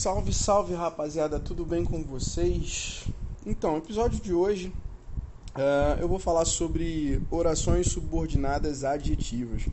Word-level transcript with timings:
Salve, 0.00 0.32
salve 0.32 0.72
rapaziada, 0.72 1.38
tudo 1.38 1.62
bem 1.62 1.84
com 1.84 2.02
vocês? 2.02 3.04
Então, 3.44 3.76
episódio 3.76 4.18
de 4.18 4.32
hoje 4.32 4.72
uh, 5.54 6.00
eu 6.00 6.08
vou 6.08 6.18
falar 6.18 6.46
sobre 6.46 7.20
orações 7.30 7.88
subordinadas 7.88 8.82
adjetivas. 8.82 9.66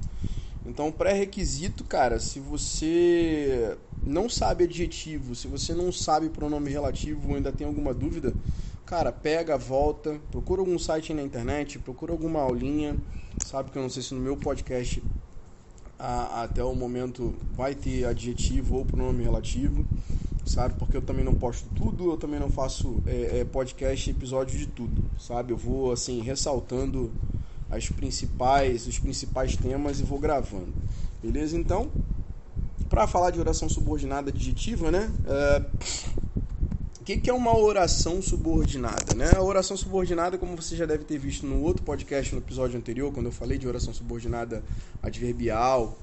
Então, 0.66 0.92
pré-requisito, 0.92 1.86
cara, 1.86 2.20
se 2.20 2.42
você 2.42 3.78
não 4.06 4.28
sabe 4.28 4.66
adjetivo, 4.66 5.34
se 5.34 5.48
você 5.48 5.74
não 5.74 5.94
sabe 5.94 6.28
pronome 6.28 6.70
relativo 6.70 7.34
ainda 7.34 7.54
tem 7.54 7.66
alguma 7.66 7.94
dúvida, 7.94 8.34
cara, 8.86 9.14
pega, 9.14 9.58
volta, 9.58 10.20
procura 10.30 10.60
algum 10.60 10.78
site 10.78 11.14
na 11.14 11.22
internet, 11.22 11.80
procura 11.80 12.12
alguma 12.12 12.42
aulinha. 12.42 12.98
Sabe 13.46 13.72
que 13.72 13.78
eu 13.78 13.82
não 13.82 13.90
sei 13.90 14.04
se 14.04 14.14
no 14.14 14.20
meu 14.20 14.36
podcast 14.36 15.02
a, 16.00 16.44
até 16.44 16.64
o 16.64 16.76
momento 16.76 17.34
vai 17.54 17.74
ter 17.76 18.06
adjetivo 18.06 18.78
ou 18.78 18.86
pronome 18.86 19.24
relativo, 19.24 19.86
sabe? 20.46 20.76
Porque 20.78 20.98
eu 20.98 21.02
também 21.02 21.26
não 21.26 21.34
posto 21.34 21.68
tudo, 21.76 22.12
eu 22.12 22.18
também 22.18 22.40
não 22.40 22.50
faço 22.50 23.02
é, 23.06 23.40
é, 23.40 23.46
podcast 23.46 24.10
episódio 24.10 24.58
de 24.58 24.68
tudo, 24.68 25.04
sabe? 25.20 25.54
Eu 25.54 25.58
vou 25.58 25.92
assim 25.92 26.22
ressaltando 26.22 27.12
as 27.70 27.90
principais, 27.90 28.88
os 28.88 28.98
principais 29.00 29.56
temas 29.56 30.00
e 30.00 30.04
vou 30.04 30.20
gravando, 30.20 30.74
beleza? 31.22 31.58
Então, 31.58 31.90
para 32.90 33.06
falar 33.08 33.32
de 33.32 33.40
oração 33.40 33.68
subordinada 33.68 34.30
adjetiva, 34.30 34.90
né? 34.92 35.12
É, 35.26 35.62
que, 37.08 37.16
que 37.16 37.30
é 37.30 37.34
uma 37.34 37.58
oração 37.58 38.22
subordinada? 38.22 39.16
Né? 39.16 39.32
A 39.34 39.42
oração 39.42 39.78
subordinada, 39.78 40.38
como 40.38 40.58
você 40.58 40.76
já 40.76 40.86
deve 40.86 41.06
ter 41.06 41.18
visto 41.18 41.46
no 41.46 41.64
outro 41.64 41.82
podcast, 41.82 42.36
no 42.36 42.42
episódio 42.42 42.78
anterior, 42.78 43.14
quando 43.14 43.28
eu 43.28 43.32
falei 43.32 43.58
de 43.58 43.66
oração 43.66 43.94
subordinada 43.94 44.62
adverbial, 45.02 45.98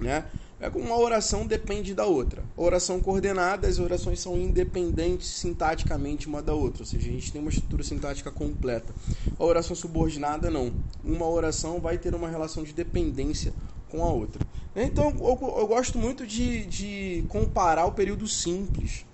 né? 0.00 0.24
É 0.60 0.68
como 0.68 0.86
uma 0.86 0.98
oração 0.98 1.46
depende 1.46 1.94
da 1.94 2.04
outra. 2.04 2.42
Oração 2.56 2.98
coordenada, 2.98 3.68
as 3.68 3.78
orações 3.78 4.18
são 4.18 4.36
independentes 4.36 5.28
sintaticamente 5.28 6.26
uma 6.26 6.42
da 6.42 6.52
outra, 6.52 6.82
ou 6.82 6.86
seja, 6.86 7.08
a 7.08 7.12
gente 7.12 7.30
tem 7.30 7.40
uma 7.40 7.50
estrutura 7.50 7.84
sintática 7.84 8.32
completa. 8.32 8.92
A 9.38 9.44
oração 9.44 9.76
subordinada 9.76 10.50
não. 10.50 10.72
Uma 11.04 11.28
oração 11.28 11.78
vai 11.78 11.96
ter 11.96 12.12
uma 12.12 12.28
relação 12.28 12.64
de 12.64 12.72
dependência 12.72 13.52
com 13.88 14.02
a 14.02 14.10
outra. 14.10 14.44
Então, 14.74 15.10
eu, 15.20 15.58
eu 15.58 15.66
gosto 15.68 15.96
muito 15.96 16.26
de, 16.26 16.66
de 16.66 17.24
comparar 17.28 17.86
o 17.86 17.92
período 17.92 18.26
simples 18.26 19.06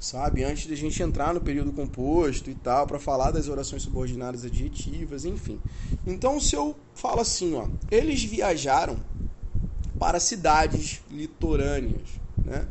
sabe? 0.00 0.42
Antes 0.42 0.66
da 0.66 0.74
gente 0.74 1.02
entrar 1.02 1.34
no 1.34 1.40
período 1.40 1.72
composto 1.72 2.50
e 2.50 2.54
tal, 2.54 2.86
para 2.86 2.98
falar 2.98 3.30
das 3.30 3.48
orações 3.48 3.82
subordinadas 3.82 4.44
adjetivas, 4.44 5.26
enfim. 5.26 5.60
Então, 6.06 6.40
se 6.40 6.56
eu 6.56 6.74
falo 6.94 7.20
assim, 7.20 7.54
ó, 7.54 7.68
eles 7.90 8.24
viajaram 8.24 8.96
para 9.98 10.18
cidades 10.18 11.02
litorâneas, 11.10 12.08
né? 12.42 12.66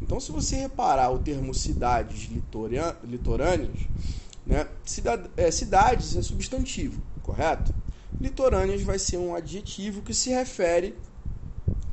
Então, 0.00 0.18
se 0.18 0.32
você 0.32 0.56
reparar 0.56 1.10
o 1.10 1.18
termo 1.18 1.52
cidades 1.52 2.30
litorâneas, 3.04 3.76
né? 4.46 4.66
Cidade, 4.82 5.30
é, 5.36 5.50
cidades 5.50 6.16
é 6.16 6.22
substantivo, 6.22 7.02
correto? 7.22 7.74
Litorâneas 8.18 8.80
vai 8.82 8.98
ser 8.98 9.18
um 9.18 9.34
adjetivo 9.34 10.00
que 10.00 10.14
se 10.14 10.30
refere 10.30 10.96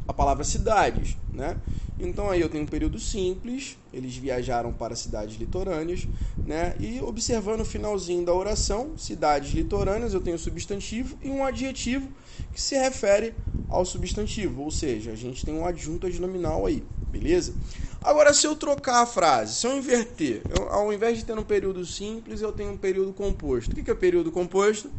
à 0.07 0.13
palavra 0.13 0.45
cidades, 0.45 1.17
né? 1.33 1.57
Então 1.99 2.29
aí 2.29 2.41
eu 2.41 2.49
tenho 2.49 2.63
um 2.63 2.67
período 2.67 2.99
simples, 2.99 3.77
eles 3.91 4.15
viajaram 4.15 4.71
para 4.71 4.95
cidades 4.95 5.35
litorâneas, 5.37 6.07
né? 6.45 6.75
E 6.79 7.01
observando 7.01 7.61
o 7.61 7.65
finalzinho 7.65 8.23
da 8.23 8.33
oração, 8.33 8.97
cidades 8.97 9.51
litorâneas, 9.51 10.13
eu 10.13 10.21
tenho 10.21 10.37
substantivo 10.37 11.17
e 11.23 11.29
um 11.29 11.43
adjetivo 11.43 12.07
que 12.53 12.61
se 12.61 12.75
refere 12.77 13.33
ao 13.67 13.83
substantivo, 13.83 14.61
ou 14.61 14.71
seja, 14.71 15.11
a 15.11 15.15
gente 15.15 15.43
tem 15.43 15.53
um 15.53 15.65
adjunto 15.65 16.07
adnominal 16.07 16.65
aí, 16.65 16.83
beleza? 17.11 17.53
Agora, 18.01 18.33
se 18.33 18.45
eu 18.47 18.55
trocar 18.55 19.01
a 19.01 19.05
frase, 19.05 19.55
se 19.55 19.67
eu 19.67 19.75
inverter, 19.75 20.43
eu, 20.49 20.69
ao 20.69 20.93
invés 20.93 21.17
de 21.17 21.25
ter 21.25 21.37
um 21.37 21.43
período 21.43 21.85
simples, 21.85 22.41
eu 22.41 22.51
tenho 22.51 22.71
um 22.71 22.77
período 22.77 23.11
composto. 23.11 23.71
O 23.71 23.83
que 23.83 23.91
é 23.91 23.95
período 23.95 24.31
composto? 24.31 24.89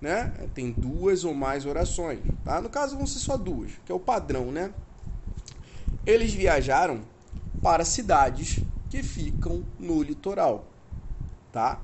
Né? 0.00 0.32
Tem 0.54 0.72
duas 0.72 1.24
ou 1.24 1.32
mais 1.32 1.64
orações, 1.64 2.20
tá? 2.44 2.60
No 2.60 2.68
caso 2.68 2.96
vão 2.96 3.06
ser 3.06 3.20
só 3.20 3.36
duas, 3.36 3.72
que 3.84 3.92
é 3.92 3.94
o 3.94 4.00
padrão, 4.00 4.50
né? 4.50 4.72
Eles 6.06 6.32
viajaram 6.32 7.00
para 7.60 7.84
cidades 7.84 8.64
que 8.88 9.02
ficam 9.02 9.64
no 9.78 10.02
litoral, 10.02 10.64
tá? 11.52 11.80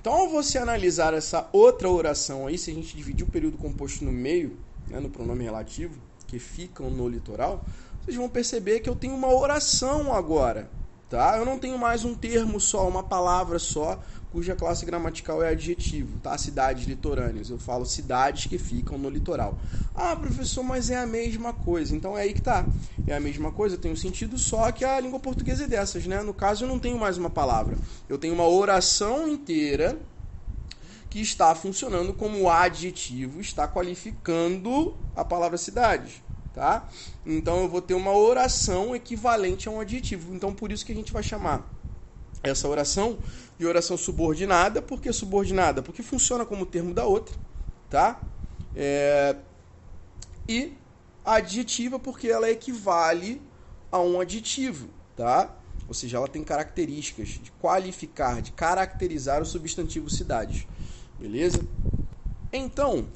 Então, 0.00 0.12
ao 0.12 0.28
você 0.28 0.58
analisar 0.58 1.14
essa 1.14 1.48
outra 1.50 1.88
oração 1.88 2.46
aí, 2.46 2.58
se 2.58 2.70
a 2.70 2.74
gente 2.74 2.94
dividir 2.94 3.24
o 3.24 3.28
período 3.28 3.56
composto 3.56 4.04
no 4.04 4.12
meio, 4.12 4.58
né, 4.90 5.00
no 5.00 5.08
pronome 5.08 5.42
relativo, 5.44 5.98
que 6.26 6.38
ficam 6.38 6.90
no 6.90 7.08
litoral, 7.08 7.64
vocês 8.02 8.16
vão 8.16 8.28
perceber 8.28 8.80
que 8.80 8.88
eu 8.90 8.94
tenho 8.94 9.14
uma 9.14 9.32
oração 9.32 10.12
agora, 10.12 10.70
tá? 11.14 11.38
Eu 11.38 11.44
não 11.44 11.60
tenho 11.60 11.78
mais 11.78 12.04
um 12.04 12.12
termo 12.12 12.58
só, 12.58 12.88
uma 12.88 13.02
palavra 13.04 13.56
só, 13.60 14.02
cuja 14.32 14.56
classe 14.56 14.84
gramatical 14.84 15.40
é 15.44 15.50
adjetivo, 15.50 16.18
tá? 16.18 16.36
Cidades 16.36 16.88
litorâneas. 16.88 17.50
Eu 17.50 17.58
falo 17.58 17.86
cidades 17.86 18.46
que 18.46 18.58
ficam 18.58 18.98
no 18.98 19.08
litoral. 19.08 19.56
Ah, 19.94 20.16
professor, 20.16 20.64
mas 20.64 20.90
é 20.90 20.96
a 20.96 21.06
mesma 21.06 21.52
coisa. 21.52 21.94
Então 21.94 22.18
é 22.18 22.22
aí 22.22 22.34
que 22.34 22.42
tá. 22.42 22.66
É 23.06 23.14
a 23.14 23.20
mesma 23.20 23.52
coisa, 23.52 23.78
tem 23.78 23.92
um 23.92 23.96
sentido 23.96 24.36
só 24.36 24.72
que 24.72 24.84
a 24.84 24.98
língua 24.98 25.20
portuguesa 25.20 25.62
é 25.62 25.66
dessas, 25.68 26.04
né? 26.04 26.20
No 26.20 26.34
caso, 26.34 26.64
eu 26.64 26.68
não 26.68 26.80
tenho 26.80 26.98
mais 26.98 27.16
uma 27.16 27.30
palavra. 27.30 27.78
Eu 28.08 28.18
tenho 28.18 28.34
uma 28.34 28.48
oração 28.48 29.28
inteira 29.28 29.96
que 31.08 31.20
está 31.20 31.54
funcionando 31.54 32.12
como 32.12 32.50
adjetivo, 32.50 33.40
está 33.40 33.68
qualificando 33.68 34.96
a 35.14 35.24
palavra 35.24 35.56
cidades, 35.56 36.24
tá? 36.54 36.88
Então 37.26 37.62
eu 37.62 37.68
vou 37.68 37.82
ter 37.82 37.94
uma 37.94 38.12
oração 38.12 38.94
equivalente 38.94 39.68
a 39.68 39.72
um 39.72 39.80
adjetivo. 39.80 40.34
Então 40.34 40.54
por 40.54 40.70
isso 40.72 40.86
que 40.86 40.92
a 40.92 40.94
gente 40.94 41.12
vai 41.12 41.22
chamar 41.22 41.68
essa 42.42 42.68
oração 42.68 43.18
de 43.58 43.66
oração 43.66 43.96
subordinada. 43.96 44.80
Por 44.80 45.00
que 45.00 45.12
subordinada? 45.12 45.82
Porque 45.82 46.02
funciona 46.02 46.46
como 46.46 46.64
termo 46.64 46.94
da 46.94 47.04
outra, 47.04 47.34
tá? 47.90 48.20
É... 48.76 49.36
E 50.48 50.72
adjetiva 51.24 51.98
porque 51.98 52.28
ela 52.28 52.50
equivale 52.50 53.40
a 53.90 53.98
um 53.98 54.20
adjetivo, 54.20 54.88
tá? 55.16 55.50
Ou 55.88 55.94
seja, 55.94 56.16
ela 56.16 56.28
tem 56.28 56.42
características 56.42 57.28
de 57.28 57.50
qualificar, 57.52 58.42
de 58.42 58.52
caracterizar 58.52 59.42
o 59.42 59.44
substantivo 59.44 60.10
cidades. 60.10 60.66
Beleza? 61.18 61.64
Então, 62.52 63.06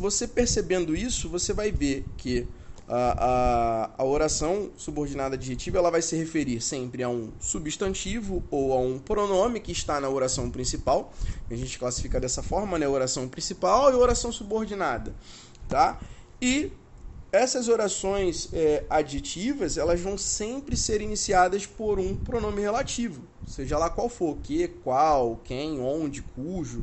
você 0.00 0.26
percebendo 0.26 0.96
isso, 0.96 1.28
você 1.28 1.52
vai 1.52 1.70
ver 1.70 2.06
que 2.16 2.48
a, 2.88 3.90
a, 3.98 4.02
a 4.02 4.04
oração 4.04 4.70
subordinada 4.78 5.34
adjetiva 5.34 5.76
ela 5.76 5.90
vai 5.90 6.00
se 6.00 6.16
referir 6.16 6.62
sempre 6.62 7.02
a 7.02 7.08
um 7.10 7.30
substantivo 7.38 8.42
ou 8.50 8.72
a 8.72 8.78
um 8.78 8.98
pronome 8.98 9.60
que 9.60 9.70
está 9.70 10.00
na 10.00 10.08
oração 10.08 10.50
principal. 10.50 11.12
A 11.50 11.54
gente 11.54 11.78
classifica 11.78 12.18
dessa 12.18 12.42
forma, 12.42 12.78
né? 12.78 12.88
Oração 12.88 13.28
principal 13.28 13.92
e 13.92 13.94
oração 13.94 14.32
subordinada, 14.32 15.14
tá? 15.68 16.00
E 16.40 16.72
essas 17.30 17.68
orações 17.68 18.48
é, 18.54 18.84
adjetivas 18.88 19.76
elas 19.76 20.00
vão 20.00 20.16
sempre 20.16 20.78
ser 20.78 21.02
iniciadas 21.02 21.66
por 21.66 21.98
um 21.98 22.16
pronome 22.16 22.62
relativo, 22.62 23.22
seja 23.46 23.76
lá 23.76 23.90
qual 23.90 24.08
for, 24.08 24.38
que, 24.42 24.66
qual, 24.82 25.38
quem, 25.44 25.78
onde, 25.78 26.22
cujo 26.22 26.82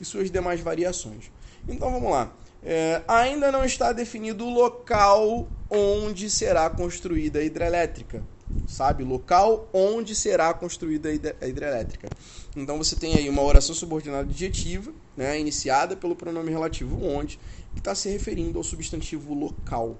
e 0.00 0.04
suas 0.04 0.30
demais 0.30 0.62
variações. 0.62 1.30
Então 1.68 1.90
vamos 1.90 2.10
lá. 2.10 2.32
É, 2.62 3.02
ainda 3.08 3.50
não 3.50 3.64
está 3.64 3.92
definido 3.92 4.46
o 4.46 4.50
local 4.50 5.48
onde 5.68 6.30
será 6.30 6.70
construída 6.70 7.40
a 7.40 7.44
hidrelétrica. 7.44 8.22
Sabe? 8.66 9.02
Local 9.02 9.68
onde 9.72 10.14
será 10.14 10.52
construída 10.52 11.08
a 11.40 11.46
hidrelétrica. 11.46 12.08
Então 12.54 12.76
você 12.76 12.94
tem 12.94 13.14
aí 13.14 13.28
uma 13.28 13.42
oração 13.42 13.74
subordinada 13.74 14.28
adjetiva, 14.28 14.92
né, 15.16 15.40
iniciada 15.40 15.96
pelo 15.96 16.14
pronome 16.14 16.50
relativo 16.50 17.02
onde, 17.04 17.38
que 17.72 17.78
está 17.78 17.94
se 17.94 18.10
referindo 18.10 18.58
ao 18.58 18.64
substantivo 18.64 19.32
local. 19.32 19.96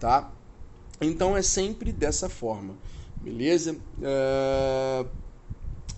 Tá? 0.00 0.30
Então 1.00 1.36
é 1.36 1.42
sempre 1.42 1.92
dessa 1.92 2.28
forma. 2.28 2.74
Beleza? 3.22 3.76
É... 4.02 5.06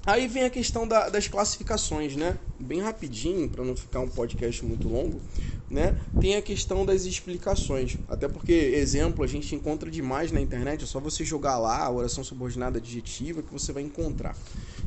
Aí 0.06 0.26
vem 0.26 0.44
a 0.44 0.50
questão 0.50 0.88
da, 0.88 1.10
das 1.10 1.28
classificações, 1.28 2.16
né? 2.16 2.38
Bem 2.58 2.80
rapidinho, 2.80 3.48
para 3.48 3.62
não 3.62 3.76
ficar 3.76 4.00
um 4.00 4.08
podcast 4.08 4.64
muito 4.64 4.88
longo, 4.88 5.20
né? 5.68 5.94
Tem 6.18 6.36
a 6.36 6.42
questão 6.42 6.86
das 6.86 7.04
explicações. 7.04 7.98
Até 8.08 8.26
porque 8.26 8.52
exemplo 8.52 9.22
a 9.22 9.26
gente 9.26 9.54
encontra 9.54 9.90
demais 9.90 10.32
na 10.32 10.40
internet, 10.40 10.84
é 10.84 10.86
só 10.86 10.98
você 11.00 11.22
jogar 11.22 11.58
lá 11.58 11.84
a 11.84 11.90
oração 11.90 12.24
subordinada 12.24 12.78
adjetiva 12.78 13.42
que 13.42 13.52
você 13.52 13.72
vai 13.72 13.82
encontrar. 13.82 14.34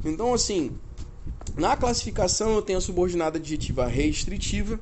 Então, 0.04 0.34
assim, 0.34 0.72
na 1.56 1.78
classificação 1.78 2.56
eu 2.56 2.62
tenho 2.64 2.80
a 2.80 2.82
subordinada 2.82 3.38
adjetiva 3.38 3.86
restritiva 3.86 4.80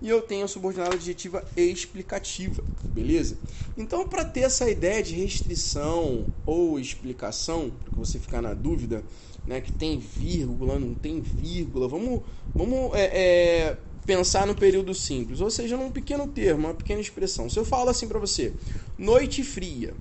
e 0.00 0.08
eu 0.08 0.22
tenho 0.22 0.46
a 0.46 0.48
subordinada 0.48 0.94
adjetiva 0.94 1.44
explicativa, 1.56 2.64
beleza? 2.84 3.36
Então, 3.76 4.08
para 4.08 4.24
ter 4.24 4.40
essa 4.40 4.68
ideia 4.70 5.02
de 5.02 5.14
restrição 5.14 6.26
ou 6.46 6.80
explicação, 6.80 7.70
para 7.84 7.96
você 7.96 8.18
ficar 8.18 8.40
na 8.40 8.54
dúvida, 8.54 9.04
né, 9.46 9.60
que 9.60 9.72
tem 9.72 9.98
vírgula, 9.98 10.78
não 10.78 10.94
tem 10.94 11.20
vírgula. 11.20 11.88
Vamos, 11.88 12.22
vamos 12.54 12.94
é, 12.94 13.04
é, 13.04 13.78
pensar 14.06 14.46
no 14.46 14.54
período 14.54 14.94
simples, 14.94 15.40
ou 15.40 15.50
seja, 15.50 15.76
num 15.76 15.90
pequeno 15.90 16.26
termo, 16.28 16.68
uma 16.68 16.74
pequena 16.74 17.00
expressão. 17.00 17.48
Se 17.48 17.58
eu 17.58 17.64
falo 17.64 17.90
assim 17.90 18.08
para 18.08 18.18
você, 18.18 18.52
noite 18.98 19.42
fria, 19.42 19.94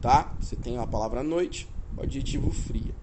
tá? 0.00 0.34
Você 0.40 0.56
tem 0.56 0.78
a 0.78 0.86
palavra 0.86 1.22
noite, 1.22 1.68
adjetivo 1.98 2.50
fria. 2.50 2.94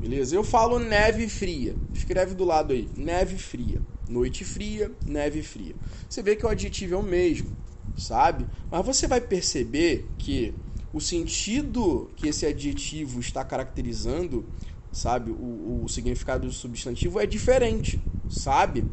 Beleza? 0.00 0.34
Eu 0.34 0.42
falo 0.42 0.78
neve 0.78 1.28
fria. 1.28 1.74
Escreve 1.92 2.34
do 2.34 2.44
lado 2.44 2.72
aí, 2.72 2.88
neve 2.96 3.36
fria. 3.36 3.82
Noite 4.08 4.44
fria, 4.44 4.90
neve 5.06 5.42
fria. 5.42 5.74
Você 6.08 6.22
vê 6.22 6.34
que 6.34 6.44
o 6.44 6.48
adjetivo 6.48 6.94
é 6.94 6.98
o 6.98 7.02
mesmo, 7.02 7.50
sabe? 7.96 8.46
Mas 8.70 8.84
você 8.84 9.06
vai 9.06 9.20
perceber 9.20 10.06
que 10.18 10.54
o 10.92 11.00
sentido 11.00 12.10
que 12.16 12.28
esse 12.28 12.44
adjetivo 12.46 13.20
está 13.20 13.44
caracterizando, 13.44 14.44
sabe? 14.92 15.30
O, 15.30 15.82
o 15.84 15.88
significado 15.88 16.46
do 16.46 16.52
substantivo 16.52 17.20
é 17.20 17.26
diferente, 17.26 18.00
sabe? 18.28 18.84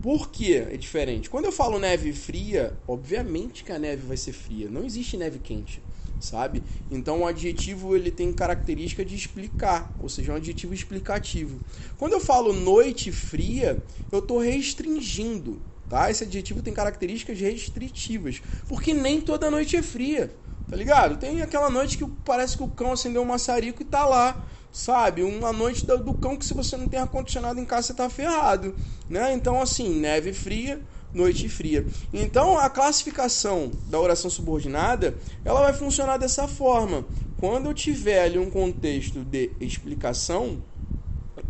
Por 0.00 0.30
que 0.30 0.54
é 0.54 0.76
diferente? 0.76 1.28
Quando 1.28 1.46
eu 1.46 1.52
falo 1.52 1.78
neve 1.78 2.12
fria, 2.12 2.78
obviamente 2.86 3.64
que 3.64 3.72
a 3.72 3.78
neve 3.78 4.06
vai 4.06 4.16
ser 4.16 4.32
fria. 4.32 4.68
Não 4.70 4.84
existe 4.84 5.16
neve 5.16 5.38
quente 5.38 5.82
sabe? 6.20 6.62
Então 6.90 7.20
o 7.20 7.26
adjetivo 7.26 7.94
ele 7.94 8.10
tem 8.10 8.32
característica 8.32 9.04
de 9.04 9.14
explicar, 9.14 9.94
ou 10.00 10.08
seja, 10.08 10.32
é 10.32 10.34
um 10.34 10.38
adjetivo 10.38 10.74
explicativo. 10.74 11.60
Quando 11.96 12.14
eu 12.14 12.20
falo 12.20 12.52
noite 12.52 13.12
fria, 13.12 13.82
eu 14.10 14.18
estou 14.18 14.38
restringindo, 14.38 15.60
tá? 15.88 16.10
Esse 16.10 16.24
adjetivo 16.24 16.62
tem 16.62 16.74
características 16.74 17.38
restritivas, 17.38 18.42
porque 18.66 18.92
nem 18.92 19.20
toda 19.20 19.50
noite 19.50 19.76
é 19.76 19.82
fria, 19.82 20.34
tá 20.68 20.76
ligado? 20.76 21.18
Tem 21.18 21.40
aquela 21.42 21.70
noite 21.70 21.96
que 21.96 22.06
parece 22.24 22.56
que 22.56 22.62
o 22.62 22.68
cão 22.68 22.92
acendeu 22.92 23.22
um 23.22 23.26
maçarico 23.26 23.82
e 23.82 23.84
tá 23.84 24.04
lá, 24.04 24.44
sabe? 24.72 25.22
Uma 25.22 25.52
noite 25.52 25.86
do, 25.86 25.98
do 25.98 26.14
cão 26.14 26.36
que 26.36 26.44
se 26.44 26.54
você 26.54 26.76
não 26.76 26.88
tem 26.88 27.00
ar 27.00 27.08
condicionado 27.08 27.60
em 27.60 27.64
casa 27.64 27.88
você 27.88 27.94
tá 27.94 28.08
ferrado, 28.08 28.74
né? 29.08 29.32
Então 29.32 29.60
assim, 29.60 29.88
neve 29.88 30.32
fria 30.32 30.80
noite 31.12 31.48
fria. 31.48 31.86
Então, 32.12 32.58
a 32.58 32.68
classificação 32.68 33.70
da 33.86 33.98
oração 33.98 34.30
subordinada, 34.30 35.16
ela 35.44 35.60
vai 35.60 35.72
funcionar 35.72 36.18
dessa 36.18 36.46
forma. 36.46 37.04
Quando 37.38 37.66
eu 37.66 37.74
tiver 37.74 38.22
ali 38.22 38.38
um 38.38 38.50
contexto 38.50 39.20
de 39.20 39.50
explicação, 39.60 40.62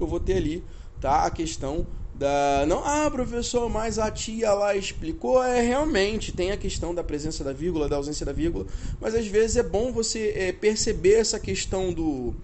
eu 0.00 0.06
vou 0.06 0.20
ter 0.20 0.36
ali, 0.36 0.64
tá, 1.00 1.24
a 1.24 1.30
questão 1.30 1.86
da 2.14 2.66
não, 2.66 2.82
ah, 2.84 3.08
professor, 3.10 3.70
mas 3.70 3.96
a 3.98 4.10
tia 4.10 4.52
lá 4.52 4.74
explicou, 4.74 5.42
é 5.42 5.60
realmente 5.60 6.32
tem 6.32 6.50
a 6.50 6.56
questão 6.56 6.92
da 6.92 7.04
presença 7.04 7.44
da 7.44 7.52
vírgula, 7.52 7.88
da 7.88 7.94
ausência 7.94 8.26
da 8.26 8.32
vírgula, 8.32 8.66
mas 9.00 9.14
às 9.14 9.26
vezes 9.28 9.56
é 9.56 9.62
bom 9.62 9.92
você 9.92 10.32
é, 10.36 10.52
perceber 10.52 11.14
essa 11.14 11.38
questão 11.38 11.92
do 11.92 12.34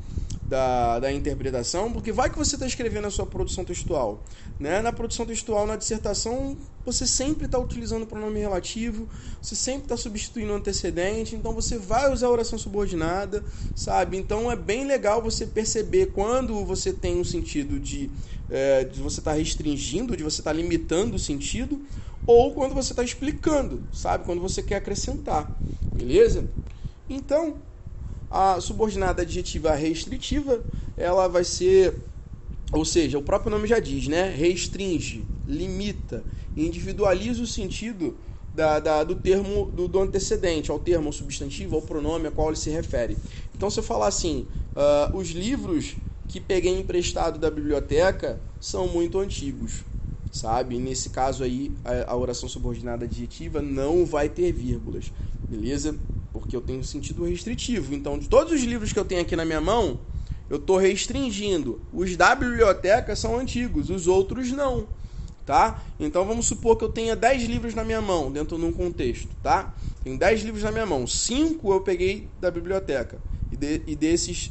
da, 0.47 0.99
da 0.99 1.13
interpretação, 1.13 1.91
porque 1.91 2.13
vai 2.13 2.29
que 2.29 2.37
você 2.37 2.57
está 2.57 2.67
escrevendo 2.67 3.07
a 3.07 3.11
sua 3.11 3.27
produção 3.27 3.65
textual. 3.65 4.23
Né? 4.61 4.83
Na 4.83 4.93
produção 4.93 5.25
textual, 5.25 5.67
na 5.67 5.77
dissertação, 5.77 6.57
você 6.85 7.07
sempre 7.07 7.47
está 7.47 7.59
utilizando 7.59 8.03
o 8.03 8.07
pronome 8.07 8.39
relativo, 8.39 9.09
você 9.41 9.57
sempre 9.57 9.85
está 9.85 9.97
substituindo 9.97 10.53
o 10.53 10.57
antecedente, 10.57 11.35
então 11.35 11.53
você 11.53 11.79
vai 11.79 12.13
usar 12.13 12.27
a 12.27 12.31
oração 12.31 12.59
subordinada, 12.59 13.43
sabe? 13.75 14.19
Então 14.19 14.51
é 14.53 14.57
bem 14.57 14.87
legal 14.87 15.23
você 15.23 15.47
perceber 15.47 16.07
quando 16.07 16.65
você 16.65 16.93
tem 16.93 17.19
um 17.19 17.25
sentido 17.25 17.81
de, 17.81 18.11
é, 18.51 18.85
de 18.85 19.01
você 19.01 19.21
estar 19.21 19.33
tá 19.33 19.37
restringindo, 19.37 20.17
de 20.17 20.23
você 20.23 20.41
estar 20.41 20.51
tá 20.51 20.57
limitando 20.57 21.17
o 21.17 21.19
sentido, 21.19 21.81
ou 22.27 22.53
quando 22.53 22.75
você 22.75 22.93
está 22.93 23.03
explicando, 23.03 23.83
sabe? 23.93 24.25
Quando 24.25 24.41
você 24.41 24.63
quer 24.63 24.77
acrescentar, 24.77 25.51
beleza? 25.95 26.49
Então, 27.09 27.57
a 28.35 28.61
subordinada 28.61 29.23
adjetiva 29.23 29.73
restritiva, 29.77 30.61
ela 30.97 31.29
vai 31.29 31.45
ser, 31.45 31.95
ou 32.73 32.85
seja, 32.85 33.17
o 33.17 33.23
próprio 33.23 33.49
nome 33.49 33.69
já 33.69 33.79
diz, 33.79 34.09
né? 34.09 34.29
Restringe, 34.29 35.25
limita, 35.47 36.25
individualiza 36.57 37.41
o 37.45 37.47
sentido 37.47 38.17
da, 38.53 38.81
da, 38.81 39.05
do 39.05 39.15
termo 39.15 39.67
do, 39.67 39.87
do, 39.87 40.01
antecedente, 40.01 40.69
ao 40.69 40.81
termo, 40.81 41.07
ao 41.07 41.13
substantivo, 41.13 41.77
ao 41.77 41.83
pronome 41.83 42.27
a 42.27 42.31
qual 42.33 42.49
ele 42.49 42.57
se 42.57 42.71
refere. 42.71 43.17
Então, 43.55 43.71
se 43.71 43.79
eu 43.79 43.85
falar 43.85 44.09
assim, 44.09 44.49
uh, 44.75 45.17
os 45.17 45.29
livros 45.29 45.97
que 46.27 46.41
peguei 46.41 46.77
emprestado 46.77 47.39
da 47.39 47.49
biblioteca 47.49 48.41
são 48.61 48.89
muito 48.89 49.21
antigos, 49.21 49.85
sabe? 50.33 50.77
nesse 50.79 51.11
caso 51.11 51.45
aí, 51.45 51.71
a, 51.85 52.11
a 52.11 52.17
oração 52.17 52.49
subordinada 52.49 53.05
adjetiva 53.05 53.63
não 53.63 54.05
vai 54.05 54.29
ter 54.29 54.51
vírgulas, 54.51 55.13
beleza? 55.49 55.97
Porque 56.45 56.55
eu 56.55 56.61
tenho 56.61 56.85
sentido 56.85 57.25
restritivo. 57.25 57.95
Então, 57.95 58.19
de 58.19 58.29
todos 58.29 58.53
os 58.53 58.63
livros 58.63 58.93
que 58.93 58.99
eu 58.99 59.05
tenho 59.05 59.23
aqui 59.23 59.35
na 59.35 59.47
minha 59.47 59.63
mão, 59.63 59.99
eu 60.51 60.59
estou 60.59 60.77
restringindo. 60.77 61.81
Os 61.91 62.17
da 62.19 62.35
biblioteca 62.35 63.17
são 63.17 63.39
antigos, 63.39 63.89
os 63.89 64.07
outros 64.07 64.53
não. 64.53 64.87
Tá? 65.47 65.83
Então 65.99 66.25
vamos 66.25 66.47
supor 66.47 66.77
que 66.77 66.85
eu 66.85 66.89
tenha 66.89 67.17
10 67.17 67.45
livros 67.45 67.75
na 67.75 67.83
minha 67.85 68.01
mão, 68.01 68.31
dentro 68.31 68.57
de 68.59 68.65
um 68.65 68.73
contexto, 68.73 69.29
tá? 69.43 69.75
Tenho 70.03 70.19
10 70.19 70.43
livros 70.43 70.63
na 70.63 70.73
minha 70.73 70.87
mão, 70.87 71.07
5 71.07 71.71
eu 71.71 71.81
peguei 71.83 72.29
da 72.41 72.51
biblioteca. 72.51 73.19
E, 73.53 73.57
de, 73.57 73.83
e 73.87 73.95
desses 73.95 74.51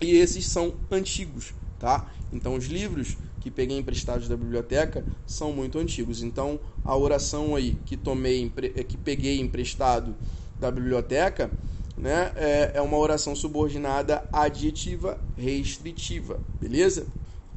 e 0.00 0.16
esses 0.16 0.46
são 0.46 0.74
antigos, 0.90 1.54
tá? 1.78 2.10
Então 2.32 2.56
os 2.56 2.66
livros 2.66 3.16
que 3.40 3.52
peguei 3.52 3.78
emprestados 3.78 4.26
da 4.28 4.36
biblioteca 4.36 5.04
são 5.26 5.52
muito 5.52 5.78
antigos. 5.78 6.24
Então 6.24 6.58
a 6.84 6.96
oração 6.96 7.54
aí 7.54 7.76
que 7.86 7.96
tomei 7.96 8.50
que 8.88 8.96
peguei 8.96 9.40
emprestado 9.40 10.16
da 10.60 10.70
biblioteca, 10.70 11.50
né, 11.96 12.32
é, 12.36 12.72
é 12.74 12.80
uma 12.80 12.96
oração 12.96 13.34
subordinada 13.34 14.24
adjetiva 14.32 15.18
restritiva, 15.36 16.38
beleza? 16.60 17.06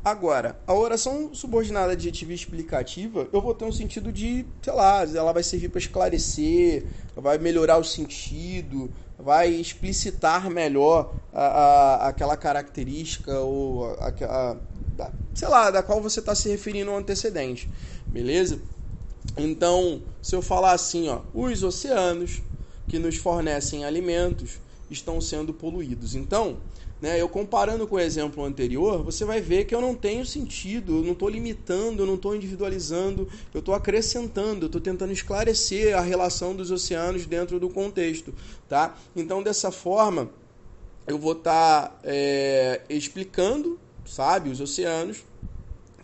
Agora, 0.04 0.60
a 0.68 0.74
oração 0.74 1.34
subordinada 1.34 1.94
adjetiva 1.94 2.34
explicativa, 2.34 3.26
eu 3.32 3.42
vou 3.42 3.54
ter 3.54 3.64
um 3.64 3.72
sentido 3.72 4.12
de, 4.12 4.46
sei 4.62 4.74
lá, 4.74 5.04
ela 5.04 5.32
vai 5.32 5.44
servir 5.44 5.70
para 5.70 5.80
esclarecer, 5.80 6.86
vai 7.16 7.38
melhorar 7.38 7.78
o 7.78 7.86
sentido, 7.86 8.92
vai 9.18 9.48
explicitar 9.48 10.50
melhor 10.50 11.14
a, 11.32 11.46
a 11.46 12.08
aquela 12.10 12.36
característica 12.36 13.40
ou 13.40 13.94
a, 13.96 14.10
a, 14.10 14.58
a, 15.00 15.12
sei 15.34 15.48
lá, 15.48 15.72
da 15.72 15.82
qual 15.82 16.02
você 16.02 16.20
está 16.20 16.36
se 16.36 16.50
referindo 16.50 16.92
ao 16.92 16.98
antecedente, 16.98 17.70
beleza? 18.06 18.60
Então, 19.38 20.02
se 20.22 20.36
eu 20.36 20.42
falar 20.42 20.74
assim, 20.74 21.08
ó, 21.08 21.22
os 21.34 21.64
oceanos, 21.64 22.42
que 22.88 23.00
nos 23.00 23.18
fornecem 23.18 23.86
alimentos 23.86 24.60
estão 24.90 25.20
sendo 25.20 25.54
poluídos. 25.54 26.16
Então, 26.16 26.58
né, 27.02 27.20
eu 27.20 27.28
comparando 27.28 27.86
com 27.86 27.96
o 27.96 28.00
exemplo 28.00 28.46
anterior, 28.46 29.04
você 29.04 29.26
vai 29.26 29.42
ver 29.42 29.66
que 29.66 29.76
eu 29.76 29.82
não 29.82 29.94
tenho 29.94 30.26
sentido, 30.26 31.00
eu 31.00 31.04
não 31.04 31.12
estou 31.12 31.28
limitando, 31.28 32.04
eu 32.04 32.08
não 32.08 32.16
estou 32.16 32.36
individualizando, 32.36 33.28
eu 33.54 33.60
estou 33.60 33.76
acrescentando, 33.76 34.66
eu 34.66 34.68
estou 34.68 34.80
tentando 34.80 35.12
esclarecer 35.12 35.98
a 35.98 36.02
relação 36.02 36.56
dos 36.56 36.72
oceanos 36.72 37.26
dentro 37.26 37.60
do 37.60 37.70
contexto. 37.70 38.34
Tá? 38.70 38.98
Então, 39.16 39.44
dessa 39.44 39.72
forma, 39.72 40.30
eu 41.06 41.18
vou 41.18 41.34
estar 41.34 41.90
tá, 41.90 42.00
é, 42.04 42.82
explicando, 42.90 43.78
sabe, 44.06 44.50
os 44.50 44.62
oceanos 44.62 45.26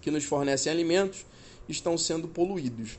que 0.02 0.12
nos 0.12 0.26
fornecem 0.26 0.72
alimentos 0.72 1.26
estão 1.68 1.98
sendo 1.98 2.28
poluídos. 2.28 2.98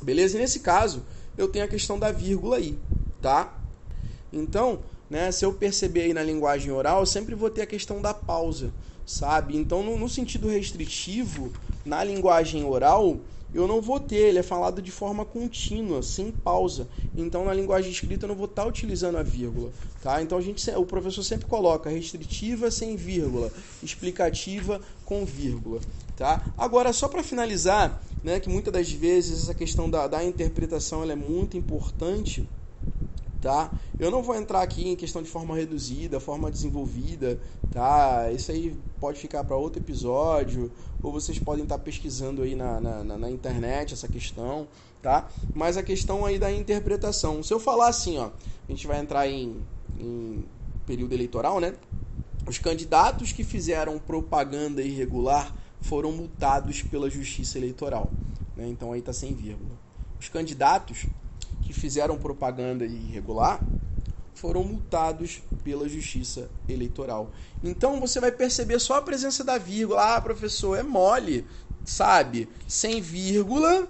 Beleza? 0.00 0.36
E 0.36 0.40
nesse 0.40 0.60
caso, 0.60 1.02
eu 1.36 1.48
tenho 1.48 1.64
a 1.64 1.68
questão 1.68 1.98
da 1.98 2.10
vírgula 2.10 2.56
aí, 2.56 2.78
tá? 3.20 3.60
Então, 4.32 4.80
né, 5.08 5.30
se 5.30 5.44
eu 5.44 5.52
perceber 5.52 6.02
aí 6.02 6.14
na 6.14 6.22
linguagem 6.22 6.72
oral, 6.72 7.04
sempre 7.04 7.34
vou 7.34 7.50
ter 7.50 7.62
a 7.62 7.66
questão 7.66 8.00
da 8.00 8.14
pausa, 8.14 8.72
sabe? 9.04 9.56
Então, 9.56 9.82
no, 9.82 9.98
no 9.98 10.08
sentido 10.08 10.48
restritivo, 10.48 11.52
na 11.84 12.02
linguagem 12.02 12.64
oral, 12.64 13.20
eu 13.54 13.66
não 13.66 13.80
vou 13.80 14.00
ter, 14.00 14.28
ele 14.28 14.38
é 14.38 14.42
falado 14.42 14.80
de 14.80 14.90
forma 14.90 15.24
contínua, 15.24 16.02
sem 16.02 16.30
pausa. 16.30 16.88
Então, 17.16 17.44
na 17.44 17.52
linguagem 17.52 17.90
escrita, 17.90 18.24
eu 18.24 18.28
não 18.28 18.34
vou 18.34 18.46
estar 18.46 18.66
utilizando 18.66 19.18
a 19.18 19.22
vírgula, 19.22 19.70
tá? 20.02 20.22
Então, 20.22 20.38
a 20.38 20.40
gente, 20.40 20.70
o 20.70 20.86
professor 20.86 21.22
sempre 21.22 21.46
coloca 21.46 21.90
restritiva 21.90 22.70
sem 22.70 22.96
vírgula, 22.96 23.52
explicativa 23.82 24.80
com 25.04 25.24
vírgula, 25.24 25.80
tá? 26.16 26.52
Agora, 26.56 26.92
só 26.92 27.08
para 27.08 27.22
finalizar, 27.22 28.02
né, 28.24 28.40
que 28.40 28.48
muitas 28.48 28.72
das 28.72 28.90
vezes 28.90 29.42
essa 29.42 29.54
questão 29.54 29.90
da, 29.90 30.06
da 30.06 30.24
interpretação 30.24 31.08
é 31.10 31.14
muito 31.14 31.56
importante, 31.56 32.48
tá? 33.42 33.70
Eu 33.98 34.10
não 34.10 34.22
vou 34.22 34.36
entrar 34.36 34.62
aqui 34.62 34.88
em 34.88 34.96
questão 34.96 35.20
de 35.20 35.28
forma 35.28 35.56
reduzida, 35.56 36.20
forma 36.20 36.50
desenvolvida, 36.50 37.38
tá? 37.72 38.30
Isso 38.30 38.52
aí 38.52 38.74
pode 39.00 39.18
ficar 39.18 39.42
para 39.42 39.56
outro 39.56 39.82
episódio, 39.82 40.70
ou 41.02 41.12
vocês 41.12 41.38
podem 41.40 41.64
estar 41.64 41.78
pesquisando 41.78 42.42
aí 42.42 42.54
na, 42.54 42.80
na, 42.80 43.04
na, 43.04 43.30
internet 43.30 43.92
essa 43.92 44.06
questão, 44.06 44.68
tá? 45.02 45.28
Mas 45.52 45.76
a 45.76 45.82
questão 45.82 46.24
aí 46.24 46.38
da 46.38 46.50
interpretação. 46.52 47.42
Se 47.42 47.52
eu 47.52 47.58
falar 47.58 47.88
assim, 47.88 48.16
ó, 48.16 48.30
a 48.68 48.70
gente 48.70 48.86
vai 48.86 49.00
entrar 49.00 49.28
em, 49.28 49.56
em 49.98 50.44
período 50.86 51.12
eleitoral, 51.12 51.58
né? 51.58 51.74
Os 52.46 52.58
candidatos 52.58 53.32
que 53.32 53.42
fizeram 53.42 53.98
propaganda 53.98 54.82
irregular 54.82 55.52
foram 55.80 56.12
multados 56.12 56.80
pela 56.82 57.10
Justiça 57.10 57.58
Eleitoral. 57.58 58.08
Né? 58.56 58.68
Então 58.68 58.92
aí 58.92 59.00
está 59.00 59.12
sem 59.12 59.34
vírgula. 59.34 59.72
Os 60.20 60.28
candidatos 60.28 61.06
que 61.72 61.80
fizeram 61.80 62.18
propaganda 62.18 62.84
irregular 62.84 63.60
foram 64.34 64.62
multados 64.62 65.42
pela 65.64 65.88
Justiça 65.88 66.50
Eleitoral. 66.68 67.30
Então 67.62 68.00
você 68.00 68.20
vai 68.20 68.30
perceber 68.30 68.78
só 68.78 68.96
a 68.96 69.02
presença 69.02 69.42
da 69.42 69.58
vírgula. 69.58 70.16
Ah, 70.16 70.20
professor, 70.20 70.76
é 70.76 70.82
mole, 70.82 71.46
sabe? 71.84 72.48
Sem 72.68 73.00
vírgula 73.00 73.88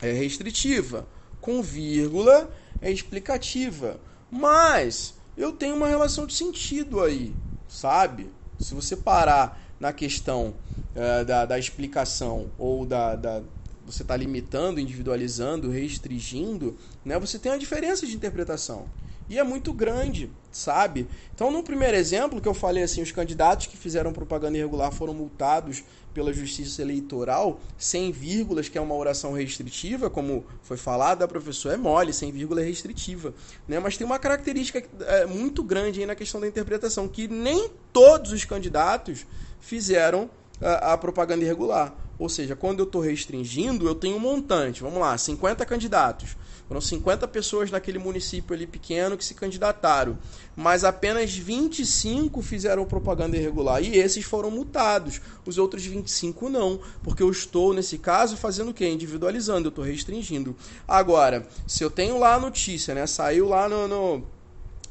é 0.00 0.12
restritiva, 0.12 1.06
com 1.40 1.62
vírgula 1.62 2.50
é 2.80 2.90
explicativa. 2.90 4.00
Mas 4.30 5.14
eu 5.36 5.52
tenho 5.52 5.76
uma 5.76 5.88
relação 5.88 6.26
de 6.26 6.34
sentido 6.34 7.00
aí, 7.00 7.34
sabe? 7.68 8.30
Se 8.58 8.74
você 8.74 8.96
parar 8.96 9.60
na 9.78 9.92
questão 9.92 10.54
uh, 10.96 11.24
da, 11.24 11.44
da 11.44 11.58
explicação 11.58 12.50
ou 12.58 12.86
da, 12.86 13.16
da 13.16 13.42
você 13.84 14.02
está 14.02 14.16
limitando, 14.16 14.80
individualizando, 14.80 15.70
restringindo, 15.70 16.76
né? 17.04 17.18
Você 17.18 17.38
tem 17.38 17.52
uma 17.52 17.58
diferença 17.58 18.06
de 18.06 18.14
interpretação 18.14 18.88
e 19.28 19.38
é 19.38 19.44
muito 19.44 19.72
grande, 19.72 20.30
sabe? 20.50 21.06
Então, 21.34 21.50
no 21.50 21.62
primeiro 21.62 21.96
exemplo 21.96 22.40
que 22.40 22.48
eu 22.48 22.54
falei 22.54 22.82
assim, 22.82 23.00
os 23.00 23.12
candidatos 23.12 23.66
que 23.66 23.76
fizeram 23.76 24.12
propaganda 24.12 24.58
irregular 24.58 24.92
foram 24.92 25.14
multados 25.14 25.82
pela 26.12 26.32
Justiça 26.32 26.82
Eleitoral, 26.82 27.58
sem 27.78 28.12
vírgulas, 28.12 28.68
que 28.68 28.76
é 28.76 28.80
uma 28.80 28.94
oração 28.94 29.32
restritiva, 29.32 30.10
como 30.10 30.44
foi 30.62 30.76
falado, 30.76 31.20
da 31.20 31.28
professora 31.28 31.76
é 31.76 31.78
mole, 31.78 32.12
sem 32.12 32.30
vírgula 32.30 32.60
é 32.60 32.64
restritiva, 32.64 33.32
né? 33.66 33.78
Mas 33.78 33.96
tem 33.96 34.06
uma 34.06 34.18
característica 34.18 34.82
é, 35.06 35.24
muito 35.24 35.62
grande 35.62 36.00
aí 36.00 36.06
na 36.06 36.14
questão 36.14 36.40
da 36.40 36.46
interpretação, 36.46 37.08
que 37.08 37.26
nem 37.26 37.70
todos 37.92 38.32
os 38.32 38.44
candidatos 38.44 39.24
fizeram 39.60 40.28
a, 40.60 40.92
a 40.92 40.98
propaganda 40.98 41.42
irregular. 41.42 41.94
Ou 42.22 42.28
seja, 42.28 42.54
quando 42.54 42.78
eu 42.78 42.84
estou 42.84 43.00
restringindo, 43.00 43.84
eu 43.84 43.96
tenho 43.96 44.14
um 44.16 44.20
montante. 44.20 44.80
Vamos 44.80 45.00
lá, 45.00 45.18
50 45.18 45.66
candidatos. 45.66 46.36
Foram 46.68 46.80
50 46.80 47.26
pessoas 47.26 47.68
naquele 47.68 47.98
município 47.98 48.54
ali 48.54 48.64
pequeno 48.64 49.16
que 49.18 49.24
se 49.24 49.34
candidataram, 49.34 50.16
mas 50.54 50.84
apenas 50.84 51.34
25 51.34 52.40
fizeram 52.40 52.84
propaganda 52.84 53.36
irregular 53.36 53.82
e 53.82 53.96
esses 53.96 54.24
foram 54.24 54.52
multados. 54.52 55.20
Os 55.44 55.58
outros 55.58 55.84
25 55.84 56.48
não, 56.48 56.78
porque 57.02 57.24
eu 57.24 57.30
estou 57.30 57.74
nesse 57.74 57.98
caso 57.98 58.36
fazendo 58.36 58.70
o 58.70 58.74
quê? 58.74 58.88
Individualizando, 58.88 59.66
eu 59.66 59.70
estou 59.70 59.84
restringindo. 59.84 60.54
Agora, 60.86 61.44
se 61.66 61.82
eu 61.82 61.90
tenho 61.90 62.20
lá 62.20 62.36
a 62.36 62.40
notícia, 62.40 62.94
né? 62.94 63.04
Saiu 63.04 63.48
lá 63.48 63.68
no, 63.68 63.88
no, 63.88 64.22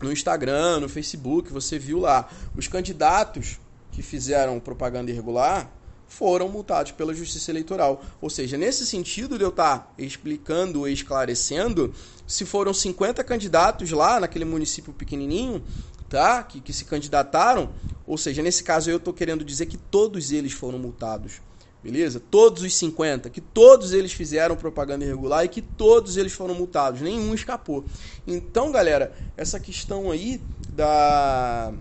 no 0.01 0.11
Instagram, 0.11 0.81
no 0.81 0.89
Facebook, 0.89 1.49
você 1.49 1.79
viu 1.79 1.99
lá 1.99 2.27
os 2.57 2.67
candidatos 2.67 3.57
que 3.93 4.01
fizeram 4.01 4.59
propaganda 4.59 5.09
irregular, 5.09 5.71
foram 6.11 6.49
multados 6.49 6.91
pela 6.91 7.13
Justiça 7.13 7.51
Eleitoral. 7.51 8.03
Ou 8.21 8.29
seja, 8.29 8.57
nesse 8.57 8.85
sentido 8.85 9.37
de 9.37 9.45
eu 9.45 9.49
estar 9.49 9.79
tá 9.79 9.87
explicando 9.97 10.87
e 10.87 10.91
esclarecendo, 10.93 11.93
se 12.27 12.45
foram 12.45 12.73
50 12.73 13.23
candidatos 13.23 13.89
lá 13.91 14.19
naquele 14.19 14.43
município 14.43 14.91
pequenininho, 14.91 15.63
tá? 16.09 16.43
Que, 16.43 16.59
que 16.59 16.73
se 16.73 16.83
candidataram, 16.83 17.69
ou 18.05 18.17
seja, 18.17 18.41
nesse 18.41 18.61
caso 18.61 18.91
eu 18.91 18.97
estou 18.97 19.13
querendo 19.13 19.45
dizer 19.45 19.67
que 19.67 19.77
todos 19.77 20.33
eles 20.33 20.51
foram 20.51 20.77
multados. 20.77 21.41
Beleza? 21.81 22.19
Todos 22.19 22.61
os 22.61 22.75
50, 22.75 23.29
que 23.29 23.41
todos 23.41 23.93
eles 23.93 24.11
fizeram 24.11 24.55
propaganda 24.55 25.05
irregular 25.05 25.45
e 25.45 25.47
que 25.47 25.61
todos 25.61 26.17
eles 26.17 26.33
foram 26.33 26.53
multados, 26.53 27.01
nenhum 27.01 27.33
escapou. 27.33 27.85
Então, 28.27 28.71
galera, 28.71 29.13
essa 29.35 29.59
questão 29.59 30.11
aí 30.11 30.41
da 30.69 31.73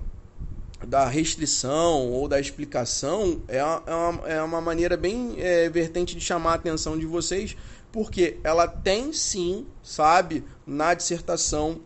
da 0.87 1.07
restrição 1.07 2.11
ou 2.11 2.27
da 2.27 2.41
explicação 2.41 3.41
é 3.47 3.63
uma, 3.63 4.29
é 4.29 4.43
uma 4.43 4.61
maneira 4.61 4.97
bem 4.97 5.35
é, 5.39 5.69
vertente 5.69 6.15
de 6.15 6.21
chamar 6.21 6.53
a 6.53 6.55
atenção 6.55 6.99
de 6.99 7.07
vocês, 7.07 7.57
porque 7.93 8.39
ela 8.43 8.67
tem 8.67 9.13
sim, 9.13 9.67
sabe, 9.83 10.45
na 10.67 10.95
dissertação 10.95 11.81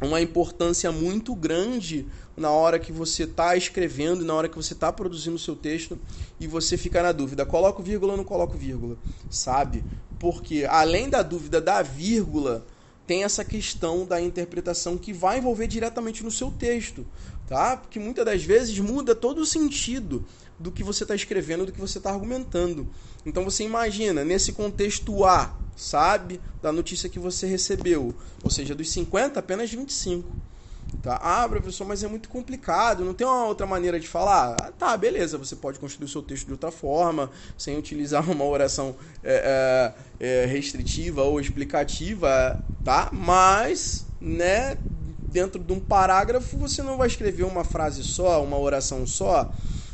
uma 0.00 0.20
importância 0.20 0.92
muito 0.92 1.34
grande 1.34 2.06
na 2.36 2.50
hora 2.50 2.78
que 2.78 2.92
você 2.92 3.24
está 3.24 3.56
escrevendo, 3.56 4.24
na 4.24 4.34
hora 4.34 4.48
que 4.48 4.56
você 4.56 4.72
está 4.72 4.92
produzindo 4.92 5.36
o 5.36 5.40
seu 5.40 5.56
texto 5.56 5.98
e 6.38 6.46
você 6.46 6.76
fica 6.76 7.02
na 7.02 7.10
dúvida, 7.10 7.44
coloco 7.44 7.82
vírgula 7.82 8.12
ou 8.12 8.16
não 8.16 8.24
coloco 8.24 8.56
vírgula, 8.56 8.96
sabe? 9.28 9.84
Porque 10.18 10.66
além 10.68 11.08
da 11.08 11.22
dúvida 11.22 11.60
da 11.60 11.82
vírgula, 11.82 12.64
tem 13.08 13.24
essa 13.24 13.42
questão 13.42 14.04
da 14.04 14.20
interpretação 14.20 14.98
que 14.98 15.14
vai 15.14 15.38
envolver 15.38 15.66
diretamente 15.66 16.22
no 16.22 16.30
seu 16.30 16.50
texto, 16.50 17.06
tá? 17.46 17.74
Porque 17.74 17.98
muitas 17.98 18.22
das 18.22 18.44
vezes 18.44 18.78
muda 18.78 19.14
todo 19.14 19.38
o 19.38 19.46
sentido 19.46 20.26
do 20.58 20.70
que 20.70 20.84
você 20.84 21.04
está 21.04 21.14
escrevendo, 21.14 21.64
do 21.64 21.72
que 21.72 21.80
você 21.80 21.96
está 21.96 22.10
argumentando. 22.10 22.86
Então 23.24 23.42
você 23.44 23.64
imagina, 23.64 24.26
nesse 24.26 24.52
contexto 24.52 25.24
A, 25.24 25.56
sabe, 25.74 26.38
da 26.60 26.70
notícia 26.70 27.08
que 27.08 27.18
você 27.18 27.46
recebeu, 27.46 28.14
ou 28.44 28.50
seja, 28.50 28.74
dos 28.74 28.90
50, 28.90 29.40
apenas 29.40 29.70
25. 29.70 30.28
Tá? 31.02 31.20
Ah, 31.22 31.48
professor, 31.48 31.86
mas 31.86 32.02
é 32.02 32.08
muito 32.08 32.28
complicado, 32.28 33.04
não 33.04 33.14
tem 33.14 33.26
uma 33.26 33.44
outra 33.44 33.66
maneira 33.66 34.00
de 34.00 34.08
falar? 34.08 34.56
Ah, 34.58 34.72
tá, 34.72 34.96
beleza, 34.96 35.38
você 35.38 35.54
pode 35.54 35.78
construir 35.78 36.06
o 36.06 36.08
seu 36.08 36.22
texto 36.22 36.46
de 36.46 36.52
outra 36.52 36.72
forma, 36.72 37.30
sem 37.56 37.78
utilizar 37.78 38.28
uma 38.28 38.44
oração 38.44 38.96
é, 39.22 39.94
é, 40.20 40.42
é, 40.42 40.46
restritiva 40.46 41.22
ou 41.22 41.40
explicativa, 41.40 42.58
tá? 42.84 43.10
Mas, 43.12 44.06
né, 44.20 44.76
dentro 45.30 45.62
de 45.62 45.72
um 45.72 45.78
parágrafo 45.78 46.56
você 46.56 46.82
não 46.82 46.96
vai 46.96 47.06
escrever 47.06 47.44
uma 47.44 47.62
frase 47.62 48.02
só, 48.02 48.42
uma 48.42 48.58
oração 48.58 49.06
só, 49.06 49.52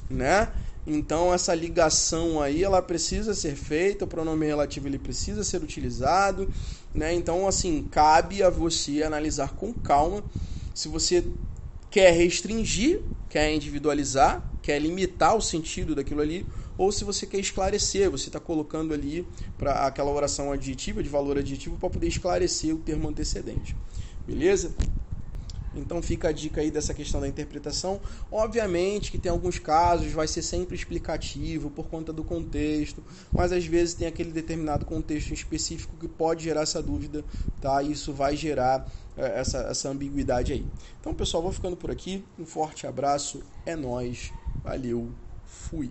né? 0.08 0.48
Então 0.86 1.32
essa 1.34 1.54
ligação 1.54 2.40
aí 2.40 2.62
ela 2.62 2.80
precisa 2.80 3.34
ser 3.34 3.56
feita, 3.56 4.04
o 4.04 4.08
pronome 4.08 4.46
relativo 4.46 4.86
ele 4.86 4.98
precisa 4.98 5.44
ser 5.44 5.62
utilizado, 5.62 6.48
né? 6.94 7.12
Então 7.12 7.46
assim, 7.46 7.86
cabe 7.90 8.42
a 8.42 8.48
você 8.48 9.02
analisar 9.02 9.50
com 9.50 9.72
calma 9.72 10.22
se 10.74 10.88
você 10.88 11.24
quer 11.90 12.10
restringir, 12.10 13.00
quer 13.30 13.54
individualizar, 13.54 14.42
quer 14.60 14.80
limitar 14.80 15.36
o 15.36 15.40
sentido 15.40 15.94
daquilo 15.94 16.20
ali, 16.20 16.44
ou 16.76 16.90
se 16.90 17.04
você 17.04 17.26
quer 17.26 17.38
esclarecer, 17.38 18.10
você 18.10 18.28
está 18.28 18.40
colocando 18.40 18.92
ali 18.92 19.24
para 19.56 19.86
aquela 19.86 20.10
oração 20.10 20.50
adjetiva, 20.50 21.02
de 21.02 21.08
valor 21.08 21.38
adjetivo, 21.38 21.76
para 21.76 21.88
poder 21.88 22.08
esclarecer 22.08 22.74
o 22.74 22.78
termo 22.78 23.08
antecedente. 23.08 23.76
Beleza? 24.26 24.72
Então 25.76 26.00
fica 26.00 26.28
a 26.28 26.32
dica 26.32 26.60
aí 26.60 26.70
dessa 26.70 26.94
questão 26.94 27.20
da 27.20 27.28
interpretação. 27.28 28.00
Obviamente 28.30 29.10
que 29.10 29.18
tem 29.18 29.30
alguns 29.30 29.58
casos, 29.58 30.12
vai 30.12 30.26
ser 30.26 30.42
sempre 30.42 30.76
explicativo 30.76 31.70
por 31.70 31.86
conta 31.88 32.12
do 32.12 32.24
contexto, 32.24 33.02
mas 33.34 33.52
às 33.52 33.64
vezes 33.66 33.94
tem 33.94 34.06
aquele 34.06 34.30
determinado 34.30 34.84
contexto 34.84 35.32
específico 35.32 35.96
que 35.96 36.08
pode 36.08 36.44
gerar 36.44 36.62
essa 36.62 36.82
dúvida, 36.82 37.24
tá? 37.60 37.82
E 37.82 37.92
isso 37.92 38.12
vai 38.12 38.36
gerar 38.36 38.88
é, 39.16 39.40
essa, 39.40 39.58
essa 39.58 39.88
ambiguidade 39.88 40.52
aí. 40.52 40.66
Então, 41.00 41.14
pessoal, 41.14 41.42
vou 41.42 41.52
ficando 41.52 41.76
por 41.76 41.90
aqui. 41.90 42.24
Um 42.38 42.44
forte 42.44 42.86
abraço, 42.86 43.42
é 43.64 43.76
nós, 43.76 44.32
valeu, 44.62 45.10
fui. 45.44 45.90